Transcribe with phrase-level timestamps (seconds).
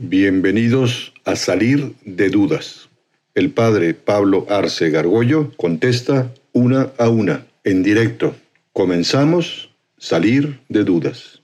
[0.00, 2.88] Bienvenidos a Salir de Dudas.
[3.34, 8.36] El padre Pablo Arce Gargollo contesta una a una, en directo.
[8.72, 11.42] Comenzamos Salir de Dudas.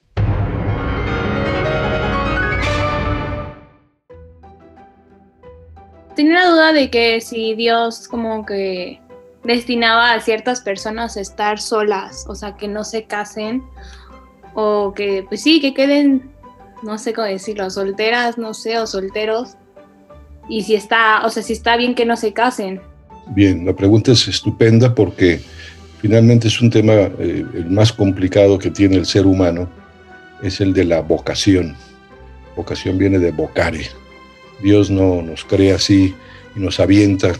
[6.14, 9.00] Tenía una duda de que si Dios como que
[9.42, 13.64] destinaba a ciertas personas a estar solas, o sea, que no se casen,
[14.54, 16.33] o que, pues sí, que queden
[16.84, 19.56] no sé cómo decirlo, solteras, no sé, o solteros.
[20.48, 22.80] Y si está, o sea, si está bien que no se casen.
[23.28, 25.40] Bien, la pregunta es estupenda porque
[26.00, 29.68] finalmente es un tema eh, el más complicado que tiene el ser humano,
[30.42, 31.74] es el de la vocación.
[32.54, 33.86] Vocación viene de vocare.
[34.62, 36.14] Dios no nos crea así
[36.54, 37.32] y nos avienta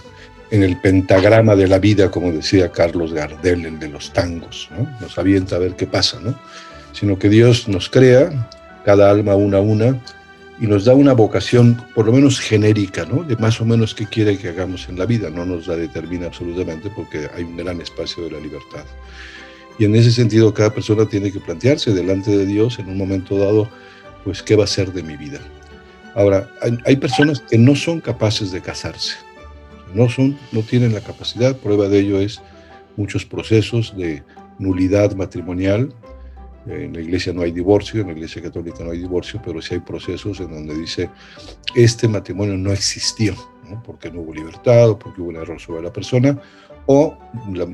[0.51, 4.89] en el pentagrama de la vida, como decía Carlos Gardel, el de los tangos, ¿no?
[5.01, 6.39] Nos avienta a ver qué pasa, ¿no?
[6.93, 8.49] Sino que Dios nos crea
[8.85, 10.01] cada alma una a una,
[10.61, 13.25] y nos da una vocación por lo menos genérica, ¿no?
[13.25, 16.27] De más o menos qué quiere que hagamos en la vida, no nos la determina
[16.27, 18.85] absolutamente porque hay un gran espacio de la libertad.
[19.79, 23.37] Y en ese sentido cada persona tiene que plantearse delante de Dios en un momento
[23.37, 23.69] dado,
[24.23, 25.41] pues, ¿qué va a ser de mi vida?
[26.15, 26.49] Ahora,
[26.85, 29.17] hay, personas que no son capaces de casarse,
[29.93, 32.41] no, son, no tienen la capacidad, prueba de ello es
[32.97, 34.23] muchos procesos de
[34.61, 35.93] nulidad matrimonial,
[36.67, 39.75] en la iglesia no hay divorcio, en la iglesia católica no hay divorcio, pero sí
[39.75, 41.11] hay procesos en donde dice,
[41.75, 43.35] este matrimonio no existió,
[43.85, 46.41] porque no hubo libertad o porque hubo un error sobre la persona,
[46.87, 47.17] o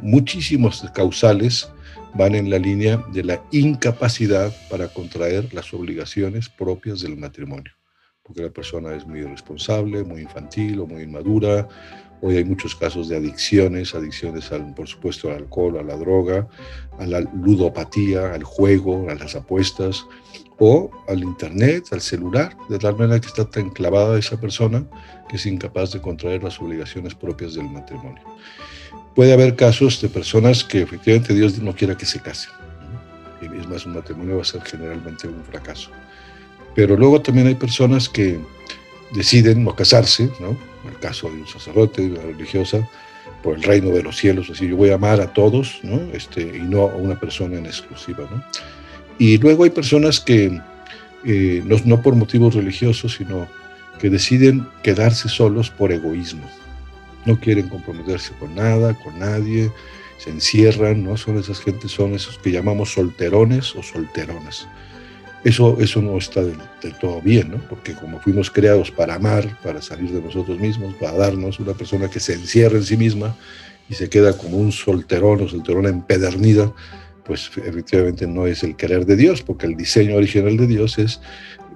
[0.02, 1.68] muchísimos causales
[2.14, 7.72] van en la línea de la incapacidad para contraer las obligaciones propias del matrimonio,
[8.30, 11.66] porque la persona es muy irresponsable, muy infantil o muy inmadura,
[12.22, 16.46] Hoy hay muchos casos de adicciones, adicciones al, por supuesto al alcohol, a la droga,
[16.98, 20.04] a la ludopatía, al juego, a las apuestas
[20.58, 24.84] o al internet, al celular, de tal manera que está tan clavada esa persona
[25.30, 28.22] que es incapaz de contraer las obligaciones propias del matrimonio.
[29.14, 32.52] Puede haber casos de personas que efectivamente Dios no quiera que se casen.
[33.40, 35.90] Y es más, un matrimonio va a ser generalmente un fracaso.
[36.74, 38.38] Pero luego también hay personas que
[39.12, 40.56] deciden no casarse, ¿no?
[40.84, 42.88] En el caso de un sacerdote, de una religiosa,
[43.42, 45.98] por el reino de los cielos, así yo voy a amar a todos, ¿no?
[46.12, 48.42] Este, y no a una persona en exclusiva, ¿no?
[49.18, 50.60] Y luego hay personas que,
[51.24, 53.46] eh, no, no por motivos religiosos, sino
[53.98, 56.48] que deciden quedarse solos por egoísmo.
[57.26, 59.70] No quieren comprometerse con nada, con nadie,
[60.18, 61.16] se encierran, ¿no?
[61.16, 64.68] Son esas gentes, son esos que llamamos solterones o solteronas.
[65.42, 66.58] Eso, eso no está del,
[67.00, 67.58] todo bien, ¿no?
[67.68, 72.10] porque como fuimos creados para amar, para salir de nosotros mismos, para darnos una persona
[72.10, 73.34] que se encierra en sí misma
[73.88, 76.70] y se queda como un solterón o solterona empedernida,
[77.24, 81.20] pues efectivamente no es el querer de Dios, porque el diseño original de Dios es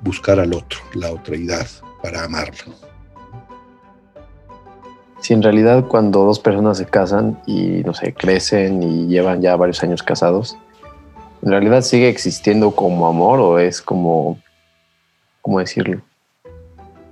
[0.02, 1.66] buscar al otro, la otreidad,
[2.02, 2.74] para amarlo.
[5.20, 9.56] Si en realidad cuando dos personas se casan y, no sé, crecen y llevan ya
[9.56, 10.58] varios años casados,
[11.44, 14.40] ¿En realidad sigue existiendo como amor o es como,
[15.42, 16.00] cómo decirlo?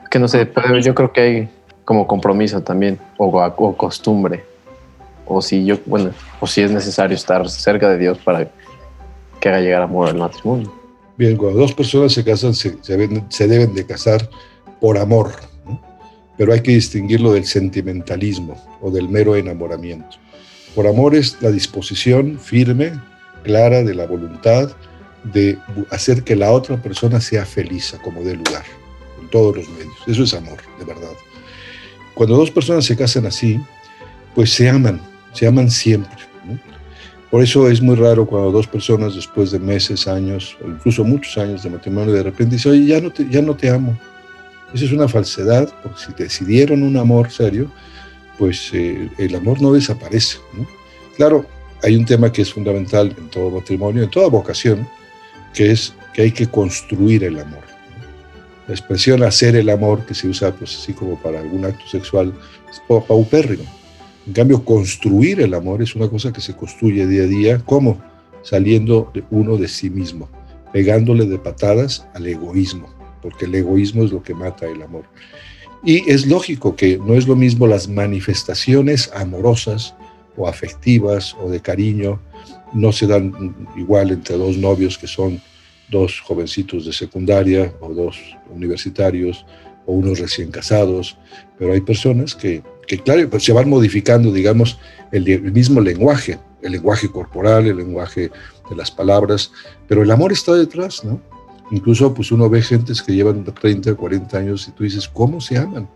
[0.03, 0.51] Es que no sé,
[0.83, 1.49] yo creo que hay
[1.85, 4.43] como compromiso también o, o, costumbre.
[5.27, 8.51] O si yo, bueno, o si es necesario estar cerca de Dios para
[9.39, 10.73] que haga llegar amor al matrimonio.
[11.19, 14.31] Bien, cuando dos personas se casan, se, se, deben de casar
[14.81, 15.33] por amor,
[16.39, 20.17] pero hay que distinguirlo del sentimentalismo o del mero enamoramiento.
[20.75, 22.93] Por amor es la disposición firme
[23.43, 24.71] clara de la voluntad
[25.25, 25.59] de
[25.91, 28.65] hacer que la otra persona sea feliz como de lugar,
[29.21, 29.95] en todos los medios.
[30.07, 31.13] Eso es amor, de verdad.
[32.15, 33.61] Cuando dos personas se casan así,
[34.35, 35.01] pues se aman,
[35.33, 36.23] se aman siempre.
[37.31, 41.39] Por eso es muy raro cuando dos personas después de meses, años, o incluso muchos
[41.39, 43.99] años de matrimonio, de repente dicen, oye, ya no te, ya no te amo.
[44.75, 47.71] Esa es una falsedad, porque si decidieron un amor serio,
[48.39, 50.39] pues eh, el amor no desaparece.
[51.17, 51.47] Claro,
[51.83, 54.87] hay un tema que es fundamental en todo matrimonio, en toda vocación,
[55.53, 57.63] que es que hay que construir el amor.
[58.69, 62.33] La expresión hacer el amor, que se usa pues, así como para algún acto sexual,
[62.71, 63.65] es paupérrimo.
[64.27, 67.59] En cambio, construir el amor es una cosa que se construye día a día.
[67.65, 68.01] ¿Cómo?
[68.43, 70.29] Saliendo de uno de sí mismo,
[70.73, 72.89] pegándole de patadas al egoísmo,
[73.21, 75.05] porque el egoísmo es lo que mata el amor.
[75.85, 79.97] Y es lógico que no es lo mismo las manifestaciones amorosas
[80.37, 82.21] o afectivas o de cariño
[82.73, 85.41] no se dan igual entre dos novios que son
[85.91, 88.19] dos jovencitos de secundaria o dos
[88.51, 89.45] universitarios
[89.87, 91.19] o unos recién casados,
[91.59, 94.79] pero hay personas que, que claro, pues se van modificando, digamos,
[95.11, 98.31] el, mismo lenguaje, el lenguaje corporal, el lenguaje
[98.71, 99.53] de las palabras,
[99.89, 101.21] pero el amor está detrás, ¿no?
[101.71, 105.57] Incluso pues uno ve gentes que llevan 30, 40 años y tú dices, ¿cómo se
[105.57, 105.89] aman?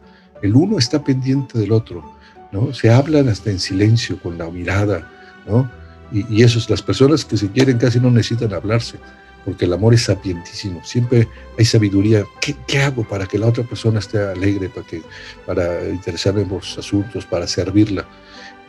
[0.42, 2.15] El uno está pendiente del otro,
[2.56, 2.72] ¿no?
[2.72, 5.06] Se hablan hasta en silencio, con la mirada,
[5.46, 5.70] ¿no?
[6.10, 8.98] Y, y eso, las personas que se quieren casi no necesitan hablarse,
[9.46, 10.84] porque el amor es sapientísimo.
[10.84, 12.24] Siempre hay sabiduría.
[12.40, 15.02] ¿Qué, hago para que la otra persona esté alegre, para, que,
[15.46, 18.04] para interesarme en los asuntos, para servirla?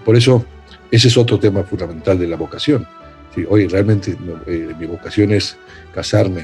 [0.05, 0.45] Por eso,
[0.91, 2.87] ese es otro tema fundamental de la vocación.
[3.33, 5.57] Sí, oye, realmente eh, mi vocación es
[5.93, 6.41] casarme,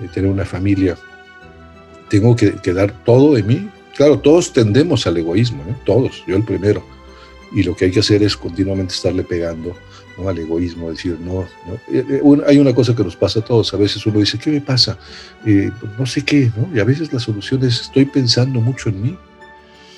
[0.00, 0.96] eh, tener una familia.
[2.08, 3.68] Tengo que, dar todo de mí.
[3.96, 5.74] Claro, todos tendemos al egoísmo, ¿eh?
[5.84, 6.84] todos, yo el primero.
[7.52, 9.76] Y lo que hay que hacer es continuamente estarle pegando
[10.26, 11.42] al egoísmo, decir, no,
[11.88, 14.50] eh, eh, hay una cosa que nos pasa a todos, a veces uno dice, ¿qué
[14.50, 14.96] me pasa?
[15.44, 16.74] Eh, no sé qué, ¿no?
[16.74, 19.18] y a veces la solución es, estoy pensando mucho en mí,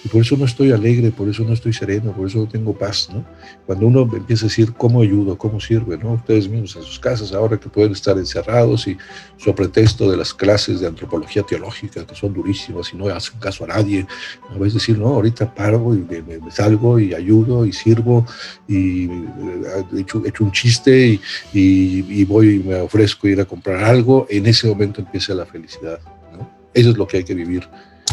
[0.07, 2.73] y por eso no estoy alegre, por eso no estoy sereno, por eso no tengo
[2.73, 3.25] paz, ¿no?
[3.67, 6.13] Cuando uno empieza a decir cómo ayudo, cómo sirve, ¿no?
[6.13, 8.97] Ustedes mismos en sus casas, ahora que pueden estar encerrados y
[9.37, 13.65] su pretexto de las clases de antropología teológica, que son durísimas y no hacen caso
[13.65, 14.07] a nadie,
[14.49, 18.25] a veces decir, no, ahorita paro y me, salgo y ayudo y sirvo
[18.69, 21.19] y eh, he hecho, un chiste
[21.53, 25.99] y, voy y me ofrezco ir a comprar algo, en ese momento empieza la felicidad,
[26.33, 26.49] ¿no?
[26.73, 27.69] Eso es lo que hay que vivir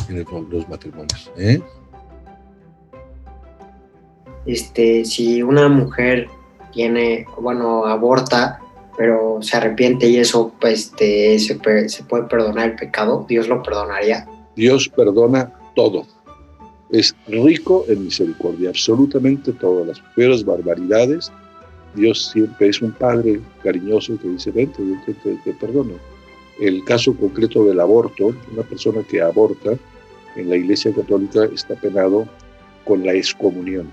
[0.09, 1.29] en los matrimonios.
[1.37, 1.61] ¿eh?
[4.45, 6.27] Este, si una mujer
[6.71, 8.59] tiene, bueno, aborta,
[8.97, 14.27] pero se arrepiente y eso pues, este, se, puede perdonar el pecado, Dios lo perdonaría.
[14.55, 16.05] Dios perdona todo.
[16.91, 21.31] Es rico en misericordia, absolutamente todas las peores barbaridades.
[21.95, 25.13] Dios siempre es un padre cariñoso que dice, vente, yo
[25.43, 25.93] te perdono.
[26.59, 29.71] El caso concreto del aborto, una persona que aborta
[30.35, 32.27] en la Iglesia Católica está penado
[32.85, 33.91] con la excomunión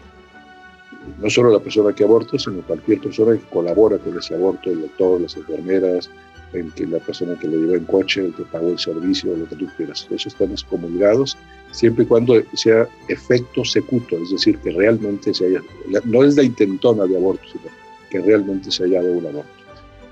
[1.18, 4.82] no solo la persona que aborta, sino cualquier persona que colabora con ese aborto, el
[4.82, 6.10] doctor, las enfermeras,
[6.52, 9.48] el que, la persona que lo llevó en coche, el que pagó el servicio, lo
[9.48, 10.06] que tú quieras.
[10.10, 11.36] Eso están excomulgados
[11.70, 15.62] siempre y cuando sea efecto secuto, es decir, que realmente se haya,
[16.04, 17.64] no es la intentona de aborto, sino
[18.10, 19.50] que realmente se haya dado un aborto.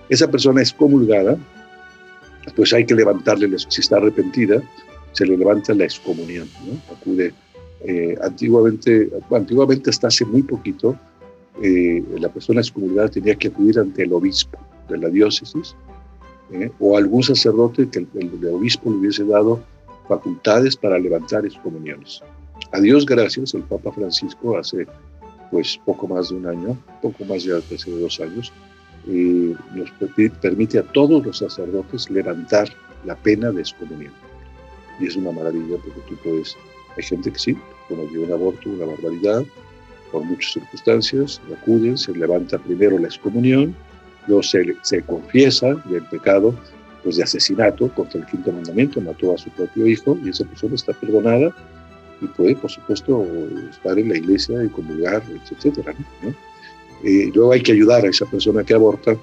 [0.09, 1.37] Esa persona es comulgada,
[2.55, 4.62] pues hay que levantarle, si está arrepentida,
[5.12, 6.49] se le levanta la excomunión,
[6.91, 7.35] acude
[7.80, 10.96] eh, antiguamente, antiguamente hasta hace muy poquito,
[11.62, 14.58] eh, la persona excomulgada tenía que acudir ante el obispo
[14.88, 15.76] de la diócesis
[16.52, 19.60] eh, o algún sacerdote que el, obispo le hubiese dado
[20.08, 22.22] facultades para levantar excomuniones.
[22.72, 24.86] A Dios gracias, el Papa Francisco hace
[25.50, 28.52] pues poco más de un año, poco más de dos años,
[29.06, 29.90] nos
[30.42, 32.69] permite a todos los sacerdotes levantar
[33.06, 34.12] la pena de excomunión.
[35.00, 36.56] Y es una maravilla porque tú puedes
[36.99, 37.56] hay gente que sí,
[37.89, 39.45] cometió un aborto, una barbaridad,
[40.12, 43.75] por muchas circunstancias, acuden, se levanta primero la excomunión,
[44.27, 46.55] luego se, se confiesa del pecado
[47.03, 50.75] pues, de asesinato contra el quinto mandamiento, mató a su propio hijo y esa persona
[50.75, 51.55] está perdonada
[52.21, 53.25] y puede, por supuesto,
[53.71, 55.89] estar en la iglesia y comulgar, etc.
[57.05, 59.17] Eh, luego hay que ayudar a esa persona que aborta,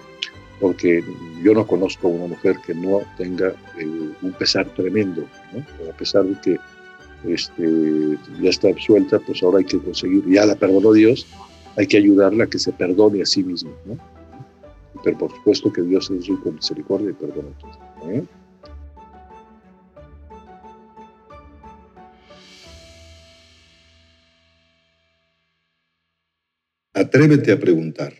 [0.61, 1.03] porque
[1.43, 5.25] yo no conozco a una mujer que no tenga eh, un pesar tremendo,
[5.89, 6.59] a pesar de que
[7.27, 11.27] este, ya está absuelta, pues ahora hay que conseguir, ya la perdonó Dios,
[11.75, 13.71] hay que ayudarla a que se perdone a sí misma.
[15.03, 18.11] Pero por supuesto que Dios es rico en misericordia y perdona todo.
[18.11, 18.23] ¿eh?
[26.93, 28.13] Atrévete a preguntar.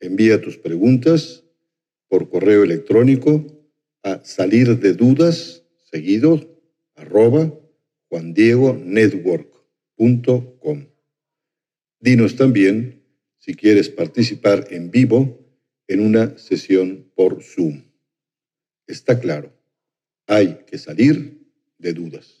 [0.00, 1.44] Envía tus preguntas
[2.08, 3.46] por correo electrónico
[4.02, 6.40] a salir de dudas seguido
[6.96, 7.59] arroba
[8.10, 10.86] juandiegonetwork.com.
[12.00, 13.02] Dinos también
[13.38, 15.38] si quieres participar en vivo
[15.88, 17.84] en una sesión por Zoom.
[18.86, 19.52] Está claro,
[20.26, 21.40] hay que salir
[21.78, 22.39] de dudas.